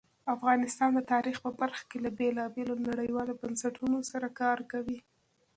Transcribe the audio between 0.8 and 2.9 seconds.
د تاریخ په برخه کې له بېلابېلو